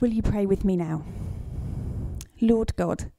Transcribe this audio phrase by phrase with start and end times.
[0.00, 1.04] Will you pray with me now?
[2.40, 3.12] Lord God,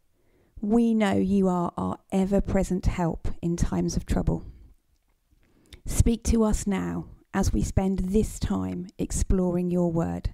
[0.62, 4.44] we know you are our ever present help in times of trouble.
[5.86, 7.06] Speak to us now
[7.36, 10.34] as we spend this time exploring your word.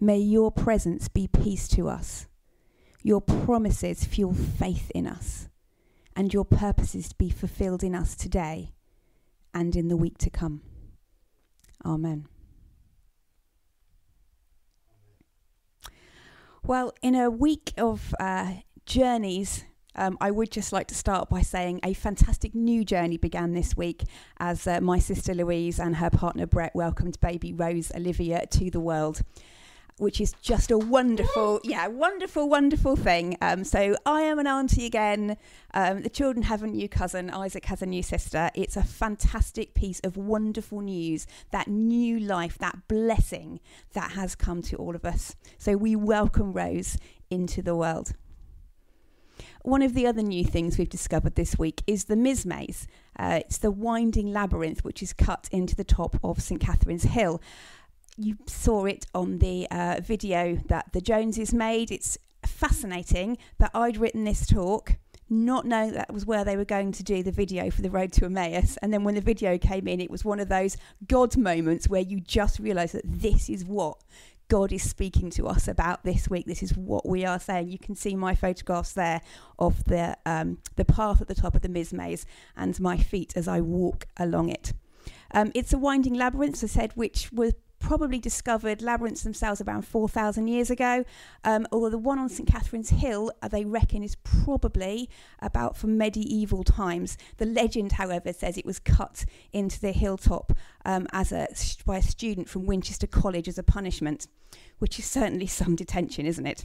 [0.00, 2.26] May your presence be peace to us,
[3.04, 5.48] your promises fuel faith in us,
[6.16, 8.72] and your purposes be fulfilled in us today
[9.54, 10.62] and in the week to come.
[11.84, 12.26] Amen.
[16.70, 18.52] Well, in a week of uh,
[18.86, 19.64] journeys,
[19.96, 23.76] um, I would just like to start by saying a fantastic new journey began this
[23.76, 24.04] week
[24.38, 28.78] as uh, my sister Louise and her partner Brett welcomed baby Rose Olivia to the
[28.78, 29.22] world
[30.00, 33.36] which is just a wonderful, yeah, wonderful, wonderful thing.
[33.42, 35.36] Um, so I am an auntie again.
[35.74, 37.28] Um, the children have a new cousin.
[37.30, 38.50] Isaac has a new sister.
[38.54, 41.26] It's a fantastic piece of wonderful news.
[41.50, 43.60] That new life, that blessing
[43.92, 45.36] that has come to all of us.
[45.58, 46.96] So we welcome Rose
[47.28, 48.14] into the world.
[49.62, 52.86] One of the other new things we've discovered this week is the Mizmaze.
[53.18, 57.42] Uh, it's the winding labyrinth which is cut into the top of St Catherine's Hill
[58.16, 61.90] you saw it on the uh, video that the Joneses made.
[61.90, 64.96] It's fascinating that I'd written this talk,
[65.28, 68.12] not knowing that was where they were going to do the video for the Road
[68.12, 68.76] to Emmaus.
[68.82, 70.76] And then when the video came in, it was one of those
[71.06, 74.02] God moments where you just realise that this is what
[74.48, 76.44] God is speaking to us about this week.
[76.44, 77.68] This is what we are saying.
[77.68, 79.20] You can see my photographs there
[79.58, 82.24] of the um, the path at the top of the Mizmaze
[82.56, 84.72] and my feet as I walk along it.
[85.32, 89.82] Um, it's a winding labyrinth, as I said, which was probably discovered labyrinths themselves around
[89.82, 91.04] 4,000 years ago.
[91.42, 95.10] Um, although the one on St Catherine's Hill, uh, they reckon, is probably
[95.40, 97.18] about from medieval times.
[97.38, 100.52] The legend, however, says it was cut into the hilltop
[100.84, 101.48] um, as a,
[101.84, 104.28] by a student from Winchester College as a punishment,
[104.78, 106.64] which is certainly some detention, isn't it?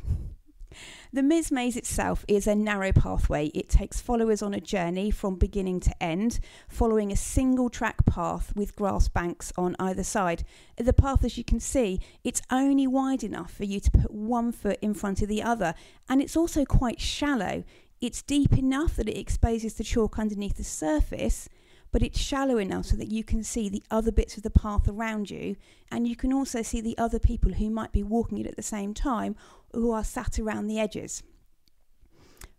[1.14, 3.48] The Miz Maze itself is a narrow pathway.
[3.48, 8.54] It takes followers on a journey from beginning to end, following a single track path
[8.56, 10.44] with grass banks on either side.
[10.78, 14.52] The path, as you can see, it's only wide enough for you to put one
[14.52, 15.74] foot in front of the other,
[16.10, 17.64] and it's also quite shallow.
[18.02, 21.48] It's deep enough that it exposes the chalk underneath the surface,
[21.96, 24.86] but it's shallow enough so that you can see the other bits of the path
[24.86, 25.56] around you,
[25.90, 28.62] and you can also see the other people who might be walking it at the
[28.62, 29.34] same time
[29.72, 31.24] who are sat around the edges.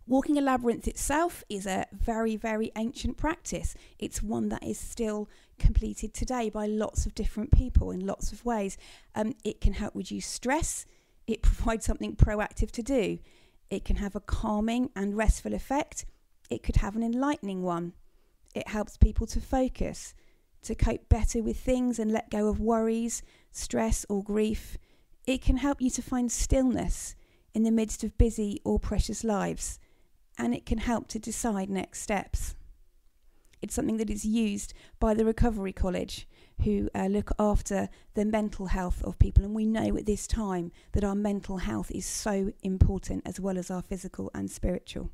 [0.07, 3.75] Walking a labyrinth itself is a very, very ancient practice.
[3.99, 8.43] It's one that is still completed today by lots of different people in lots of
[8.43, 8.75] ways.
[9.13, 10.87] Um, it can help reduce stress,
[11.27, 13.19] it provides something proactive to do,
[13.69, 16.05] it can have a calming and restful effect,
[16.49, 17.93] it could have an enlightening one.
[18.57, 20.15] It helps people to focus,
[20.63, 24.79] to cope better with things and let go of worries, stress, or grief.
[25.27, 27.15] It can help you to find stillness
[27.53, 29.77] in the midst of busy or precious lives,
[30.39, 32.55] and it can help to decide next steps.
[33.61, 36.27] It's something that is used by the Recovery College,
[36.63, 39.43] who uh, look after the mental health of people.
[39.43, 43.59] And we know at this time that our mental health is so important as well
[43.59, 45.11] as our physical and spiritual.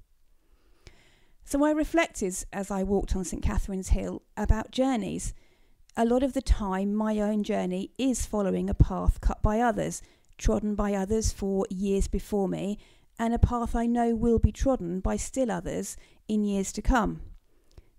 [1.46, 5.34] So I reflected as I walked on St Catherine's Hill about journeys
[5.96, 10.02] a lot of the time, my own journey is following a path cut by others,
[10.40, 12.80] trodden by others for years before me,
[13.20, 15.96] and a path I know will be trodden by still others
[16.28, 17.22] in years to come.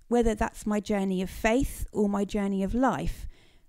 [0.09, 3.29] Whether that's my journey of faith or my journey of life,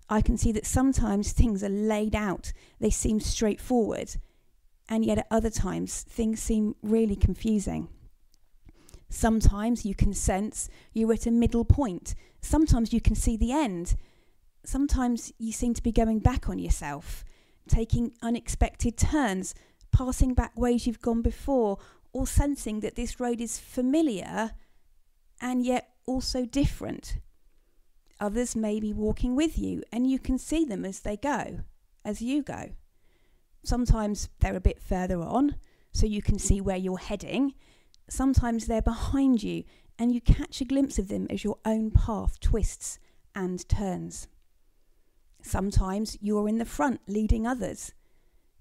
[0.09, 4.15] I can see that sometimes things are laid out, they seem straightforward,
[4.89, 7.89] and yet at other times things seem really confusing.
[9.09, 13.95] Sometimes you can sense you're at a middle point, sometimes you can see the end
[14.67, 17.23] sometimes you seem to be going back on yourself,
[17.67, 19.55] taking unexpected turns,
[19.91, 21.77] passing back ways you've gone before,
[22.13, 24.51] or sensing that this road is familiar
[25.41, 27.17] and yet also different.
[28.19, 31.59] Others may be walking with you, and you can see them as they go,
[32.05, 32.69] as you go.
[33.63, 35.55] Sometimes they're a bit further on,
[35.91, 37.53] so you can see where you're heading.
[38.07, 39.63] Sometimes they're behind you,
[39.97, 42.99] and you catch a glimpse of them as your own path twists
[43.33, 44.27] and turns.
[45.41, 47.93] Sometimes you're in the front leading others.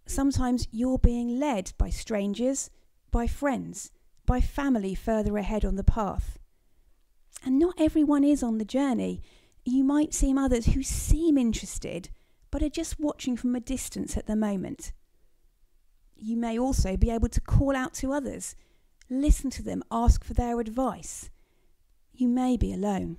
[0.06, 2.70] Sometimes you're being led by strangers,
[3.10, 3.90] by friends,
[4.26, 6.38] by family further ahead on the path.
[7.44, 9.22] And not everyone is on the journey.
[9.64, 12.10] You might see others who seem interested,
[12.50, 14.92] but are just watching from a distance at the moment.
[16.16, 18.54] You may also be able to call out to others,
[19.10, 21.30] listen to them, ask for their advice.
[22.12, 23.16] You may be alone.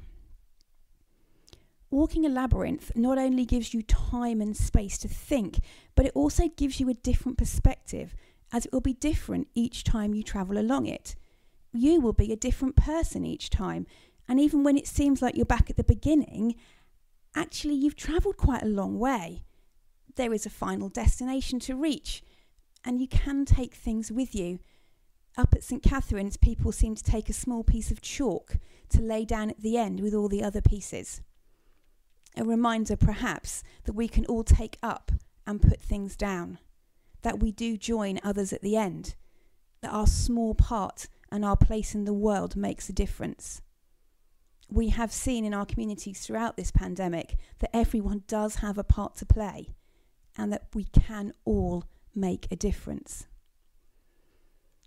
[1.91, 5.59] Walking a labyrinth not only gives you time and space to think,
[5.95, 8.15] but it also gives you a different perspective,
[8.51, 11.15] as it will be different each time you travel along it.
[11.73, 13.85] You will be a different person each time,
[14.27, 16.55] and even when it seems like you're back at the beginning,
[17.35, 19.43] actually you've travelled quite a long way.
[20.15, 22.23] There is a final destination to reach,
[22.83, 24.59] and you can take things with you.
[25.37, 28.57] Up at St Catherine's, people seem to take a small piece of chalk
[28.89, 31.21] to lay down at the end with all the other pieces.
[32.37, 35.11] A reminder, perhaps, that we can all take up
[35.45, 36.59] and put things down,
[37.21, 39.15] that we do join others at the end,
[39.81, 43.61] that our small part and our place in the world makes a difference.
[44.69, 49.15] We have seen in our communities throughout this pandemic that everyone does have a part
[49.17, 49.75] to play
[50.37, 51.85] and that we can all
[52.15, 53.27] make a difference.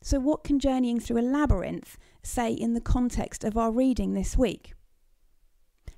[0.01, 4.37] So, what can journeying through a labyrinth say in the context of our reading this
[4.37, 4.75] week?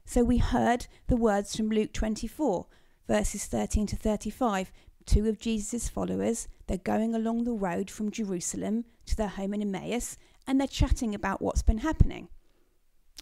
[0.05, 2.67] So, we heard the words from Luke 24,
[3.07, 4.73] verses 13 to 35.
[5.07, 9.63] Two of Jesus' followers, they're going along the road from Jerusalem to their home in
[9.63, 10.17] Emmaus,
[10.47, 12.29] and they're chatting about what's been happening.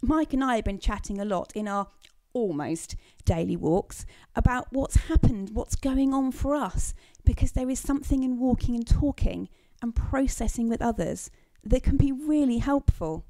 [0.02, 1.88] Mike and I have been chatting a lot in our
[2.32, 2.94] almost
[3.24, 6.94] daily walks about what's happened, what's going on for us,
[7.24, 9.48] because there is something in walking and talking
[9.82, 11.30] and processing with others
[11.64, 13.24] that can be really helpful.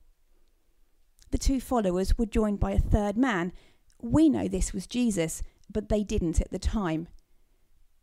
[1.30, 3.52] The two followers were joined by a third man.
[4.00, 7.08] We know this was Jesus, but they didn't at the time.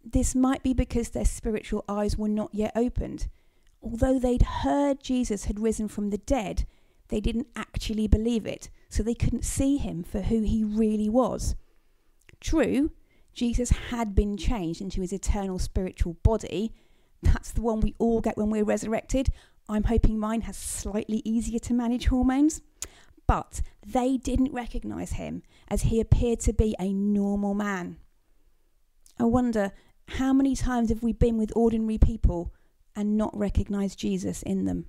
[0.04, 3.28] This might be because their spiritual eyes were not yet opened.
[3.82, 6.66] Although they'd heard Jesus had risen from the dead,
[7.10, 11.56] they didn't actually believe it, so they couldn't see him for who he really was.
[12.40, 12.92] True,
[13.34, 16.74] Jesus had been changed into his eternal spiritual body,
[17.26, 19.30] that's the one we all get when we're resurrected.
[19.68, 22.62] I'm hoping mine has slightly easier to manage hormones.
[23.28, 27.98] But they didn't recognize him as he appeared to be a normal man.
[29.20, 29.72] I wonder
[30.10, 32.54] how many times have we been with ordinary people
[32.96, 34.86] and not recognized Jesus in them?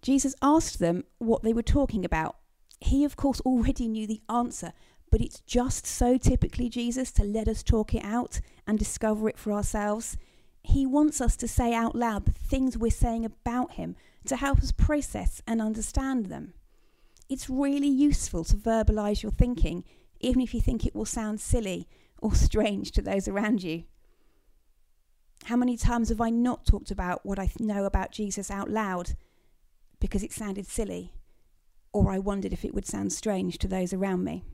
[0.00, 2.36] Jesus asked them what they were talking about.
[2.80, 4.72] He, of course, already knew the answer,
[5.12, 9.38] but it's just so typically Jesus to let us talk it out and discover it
[9.38, 10.16] for ourselves.
[10.62, 13.94] He wants us to say out loud the things we're saying about Him
[14.24, 16.54] to help us process and understand them.
[17.28, 19.84] It's really useful to verbalize your thinking,
[20.20, 21.86] even if you think it will sound silly
[22.18, 23.84] or strange to those around you.
[25.44, 29.10] How many times have I not talked about what I know about Jesus out loud
[30.00, 31.12] because it sounded silly,
[31.92, 34.44] or I wondered if it would sound strange to those around me?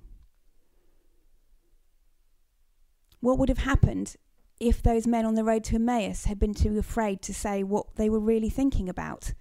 [3.21, 4.17] What would have happened
[4.61, 7.97] if those men on the road to Emmaus had been too afraid to say what
[7.97, 9.35] they were really thinking about?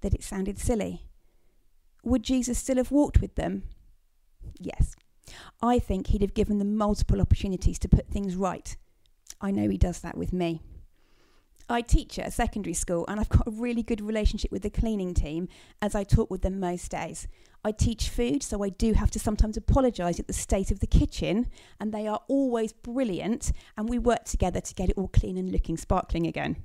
[0.00, 1.06] That it sounded silly.
[2.04, 3.64] Would Jesus still have walked with them?
[4.58, 4.94] Yes.
[5.62, 8.76] I think he'd have given them multiple opportunities to put things right.
[9.40, 10.62] I know he does that with me.
[11.70, 14.70] I teach at a secondary school and I've got a really good relationship with the
[14.70, 15.48] cleaning team
[15.80, 17.28] as I talk with them most days.
[17.64, 20.86] I teach food, so I do have to sometimes apologise at the state of the
[20.86, 21.46] kitchen,
[21.78, 25.52] and they are always brilliant, and we work together to get it all clean and
[25.52, 26.56] looking sparkling again.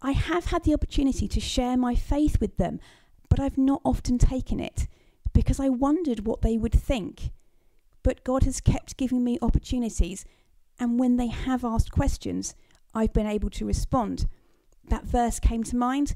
[0.00, 2.80] I have had the opportunity to share my faith with them,
[3.28, 4.88] but I've not often taken it
[5.34, 7.30] because I wondered what they would think.
[8.02, 10.24] But God has kept giving me opportunities,
[10.78, 12.54] and when they have asked questions,
[12.94, 14.26] I've been able to respond.
[14.88, 16.14] That verse came to mind.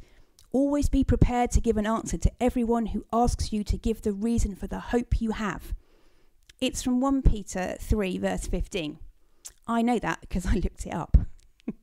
[0.52, 4.12] Always be prepared to give an answer to everyone who asks you to give the
[4.12, 5.74] reason for the hope you have.
[6.60, 8.98] It's from 1 Peter 3, verse 15.
[9.66, 11.16] I know that because I looked it up.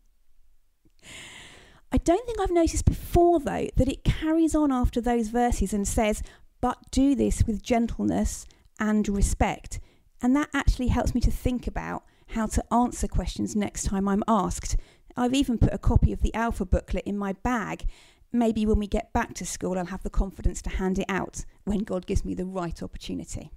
[1.91, 5.88] I don't think I've noticed before, though, that it carries on after those verses and
[5.88, 6.24] says,
[6.62, 8.45] But do this with gentleness
[8.79, 9.79] and respect.
[10.21, 14.23] And that actually helps me to think about how to answer questions next time I'm
[14.27, 14.77] asked.
[15.15, 17.85] I've even put a copy of the Alpha booklet in my bag.
[18.31, 21.45] Maybe when we get back to school, I'll have the confidence to hand it out
[21.65, 23.51] when God gives me the right opportunity.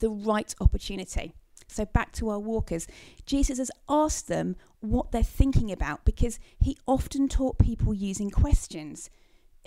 [0.00, 1.32] The right opportunity.
[1.68, 2.86] So, back to our walkers.
[3.24, 9.10] Jesus has asked them what they're thinking about because he often taught people using questions.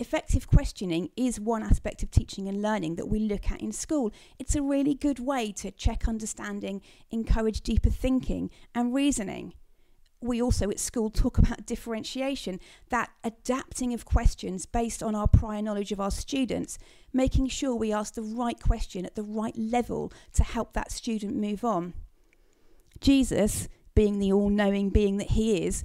[0.00, 4.10] Effective questioning is one aspect of teaching and learning that we look at in school.
[4.38, 6.80] It's a really good way to check understanding,
[7.10, 9.52] encourage deeper thinking and reasoning.
[10.22, 15.60] We also at school talk about differentiation, that adapting of questions based on our prior
[15.60, 16.78] knowledge of our students,
[17.12, 21.36] making sure we ask the right question at the right level to help that student
[21.36, 21.92] move on.
[23.02, 25.84] Jesus, being the all knowing being that he is,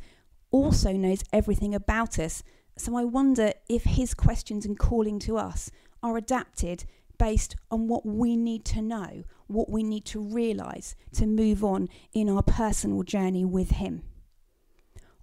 [0.51, 2.43] also knows everything about us
[2.77, 5.71] so I wonder if his questions and calling to us
[6.03, 6.85] are adapted
[7.17, 11.87] based on what we need to know, what we need to realize to move on
[12.13, 14.03] in our personal journey with Him.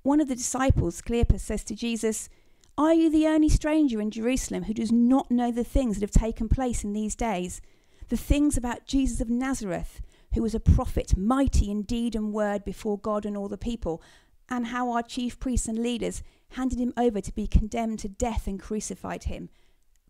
[0.02, 2.28] One of the disciples, Cleopas, says to Jesus,
[2.76, 6.22] Are you the only stranger in Jerusalem who does not know the things that have
[6.22, 7.60] taken place in these days?
[8.08, 10.00] The things about Jesus of Nazareth,
[10.34, 14.02] who was a prophet, mighty in deed and word before God and all the people,
[14.48, 18.46] and how our chief priests and leaders handed him over to be condemned to death
[18.46, 19.48] and crucified him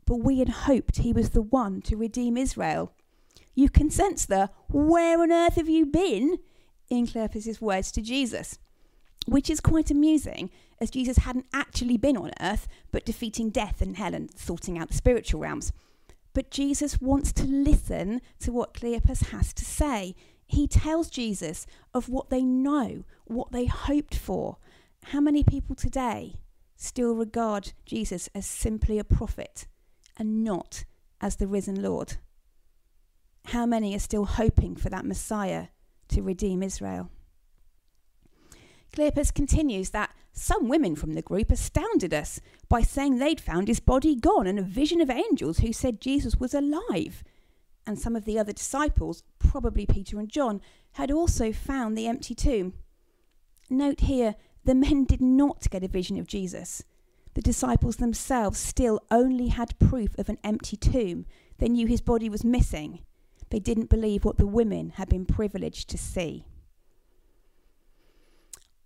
[0.06, 2.92] but we had hoped he was the one to redeem Israel.
[3.54, 6.38] You can sense the where on earth have you been
[6.90, 8.58] in Cleopas's words to Jesus,
[9.26, 13.96] which is quite amusing as Jesus hadn't actually been on earth but defeating death and
[13.96, 15.72] hell and sorting out the spiritual realms.
[16.34, 20.14] But Jesus wants to listen to what Cleopas has to say.
[20.46, 24.56] He tells Jesus of what they know, what they hoped for.
[25.06, 26.37] How many people today
[26.76, 29.66] still regard Jesus as simply a prophet?
[30.16, 30.85] and not
[31.21, 32.14] as the risen Lord?
[33.47, 35.68] How many are still hoping for that Messiah
[36.09, 37.11] to redeem Israel?
[38.94, 43.80] Cleopas continues that some women from the group astounded us by saying they'd found his
[43.80, 47.25] body gone and a vision of angels who said Jesus was alive.
[47.87, 50.61] And some of the other disciples, probably Peter and John,
[50.92, 52.75] had also found the empty tomb.
[53.68, 56.85] Note here, the men did not get a vision of Jesus.
[57.35, 61.26] The disciples themselves still only had proof of an empty tomb.
[61.59, 63.00] They knew his body was missing.
[63.50, 66.47] They didn't believe what the women had been privileged to see.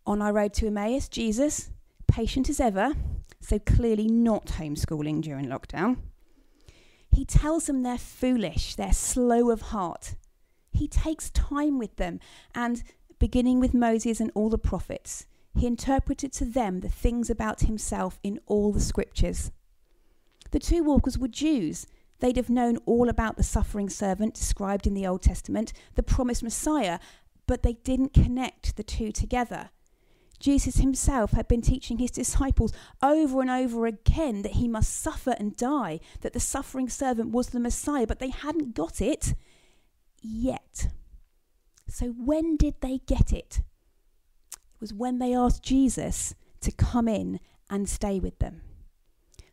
[0.06, 1.71] On our road to Emmaus, Jesus,
[2.06, 2.95] patient as ever,
[3.40, 5.99] so clearly not homeschooling during lockdown,
[7.11, 10.14] he tells them they're foolish, they're slow of heart.
[10.73, 12.21] He takes time with them,
[12.54, 12.83] and
[13.18, 18.18] beginning with Moses and all the prophets, he interpreted to them the things about himself
[18.22, 19.50] in all the scriptures.
[20.50, 21.86] The two walkers were Jews.
[22.20, 26.42] They'd have known all about the suffering servant described in the Old Testament, the promised
[26.42, 26.98] Messiah,
[27.46, 29.70] but they didn't connect the two together.
[30.38, 32.72] Jesus himself had been teaching his disciples
[33.02, 37.48] over and over again that he must suffer and die, that the suffering servant was
[37.48, 39.34] the Messiah, but they hadn't got it
[40.20, 40.88] yet.
[41.88, 43.60] So, when did they get it?
[44.87, 48.62] Was when they asked Jesus to come in and stay with them.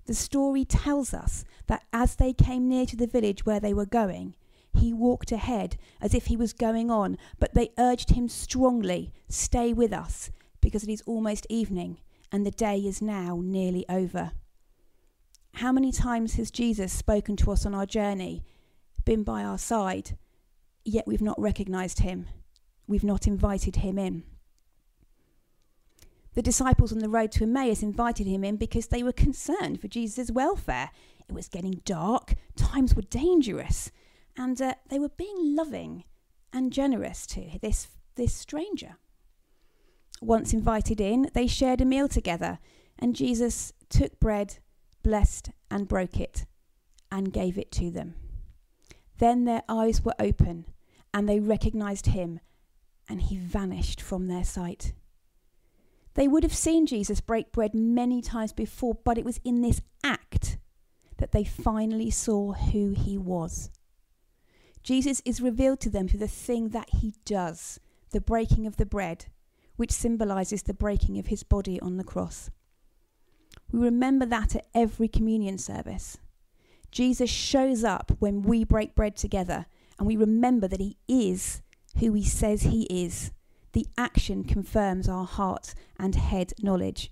[0.06, 3.88] The story tells us that as they came near to the village where they were
[3.88, 4.36] going,
[4.75, 9.74] he walked ahead as if he was going on, but they urged him strongly, Stay
[9.74, 10.30] with us,
[10.62, 11.98] because it is almost evening
[12.32, 14.34] and the day is now nearly over.
[15.56, 18.44] How many times has Jesus spoken to us on our journey,
[19.04, 20.16] been by our side,
[20.86, 22.28] yet we've not recognized him?
[22.86, 24.25] We've not invited him in.
[26.36, 29.88] The disciples on the road to Emmaus invited him in because they were concerned for
[29.88, 30.90] Jesus' welfare.
[31.30, 33.92] It was getting dark, times were dangerous,
[34.36, 36.06] and uh, they were being loving
[36.52, 38.98] and generous to this, this stranger.
[40.22, 42.60] Once invited in, they shared a meal together,
[42.98, 44.58] and Jesus took bread,
[45.04, 46.46] blessed, and broke it,
[47.12, 48.16] and gave it to them.
[49.20, 50.66] Then their eyes were open,
[51.13, 52.40] and they recognized him,
[53.08, 54.94] and he vanished from their sight.
[56.15, 59.82] They would have seen Jesus break bread many times before, but it was in this
[60.03, 60.58] act
[61.17, 63.72] that they finally saw who he was.
[64.84, 67.79] Jesus is revealed to them through the thing that he does,
[68.12, 69.25] the breaking of the bread,
[69.75, 72.51] which symbolizes the breaking of his body on the cross.
[73.72, 76.17] We remember that at every communion service.
[76.91, 79.65] Jesus shows up when we break bread together,
[79.98, 81.62] and we remember that he is
[82.00, 83.32] who he says he is
[83.74, 87.12] the action confirms our heart and head knowledge.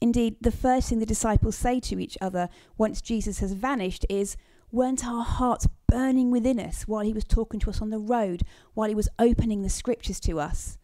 [0.00, 4.36] Indeed, the first thing the disciples say to each other once Jesus has vanished is,
[4.72, 8.42] Weren't our hearts burning within us while he was talking to us on the road,
[8.74, 10.76] while he was opening the scriptures to us?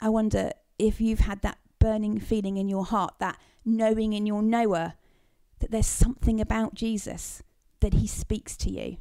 [0.00, 4.42] I wonder if you've had that burning feeling in your heart, that knowing in your
[4.42, 4.94] knower
[5.58, 7.42] that there's something about Jesus
[7.80, 8.98] that he speaks to you.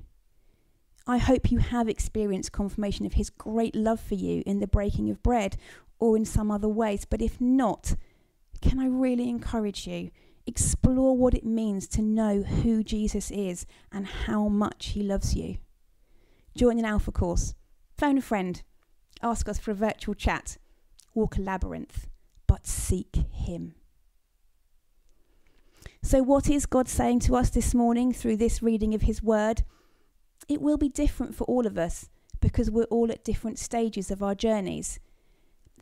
[1.07, 5.09] I hope you have experienced confirmation of his great love for you in the breaking
[5.11, 5.55] of bread
[5.99, 7.05] or in some other ways.
[7.05, 7.95] But if not,
[8.61, 10.09] can I really encourage you?
[10.47, 15.57] Explore what it means to know who Jesus is and how much he loves you.
[16.55, 17.53] Join an Alpha course,
[17.97, 18.63] phone a friend,
[19.21, 20.57] ask us for a virtual chat,
[21.13, 22.07] walk a labyrinth,
[22.47, 23.75] but seek him.
[26.01, 29.63] So, what is God saying to us this morning through this reading of his word?
[30.47, 32.09] It will be different for all of us
[32.39, 34.99] because we're all at different stages of our journeys.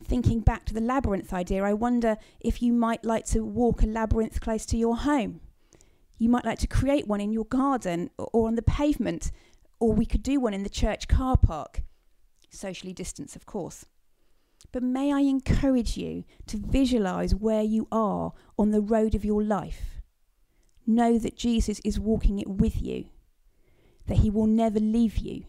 [0.02, 3.86] Thinking back to the labyrinth idea, I wonder if you might like to walk a
[3.86, 5.40] labyrinth close to your home.
[6.18, 9.30] You might like to create one in your garden or on the pavement,
[9.80, 11.82] or we could do one in the church car park.
[12.50, 13.86] Socially distanced, of course.
[14.72, 19.42] But may I encourage you to visualize where you are on the road of your
[19.42, 20.00] life.
[20.86, 23.06] Know that Jesus is walking it with you,
[24.06, 25.44] that he will never leave you,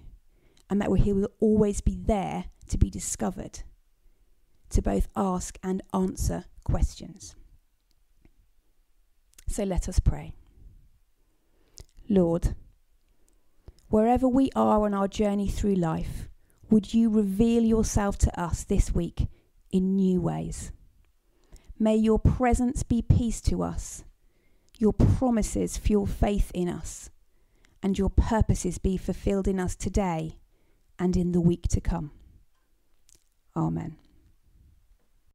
[0.69, 3.59] and that he will always be there to be discovered,
[4.69, 7.35] to both ask and answer questions.
[9.47, 10.33] So let us pray.
[12.09, 12.55] Lord,
[13.89, 16.29] wherever we are on our journey through life,
[16.69, 19.27] would you reveal yourself to us this week
[19.71, 20.71] in new ways?
[21.77, 24.03] May your presence be peace to us,
[24.77, 27.09] your promises fuel faith in us,
[27.81, 30.37] and your purposes be fulfilled in us today
[30.97, 32.11] and in the week to come.
[33.55, 33.97] Amen.